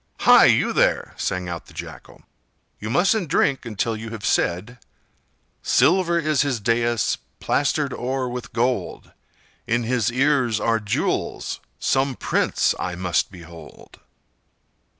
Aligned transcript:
"Hi! 0.21 0.45
you 0.45 0.73
there!" 0.73 1.13
sang 1.15 1.47
out 1.47 1.67
the 1.67 1.75
Jackal; 1.75 2.23
"you 2.79 2.89
mustn't 2.89 3.29
drink 3.29 3.67
until 3.67 3.95
you 3.95 4.09
have 4.09 4.25
said— 4.25 4.79
'Silver 5.61 6.17
is 6.17 6.41
his 6.41 6.59
dais, 6.59 7.19
plastered 7.39 7.93
o'er 7.93 8.27
with 8.27 8.51
gold; 8.51 9.11
In 9.67 9.83
his 9.83 10.11
ears 10.11 10.59
are 10.59 10.79
jewels,—some 10.79 12.15
prince 12.15 12.73
I 12.79 12.95
must 12.95 13.31
behold! 13.31 13.99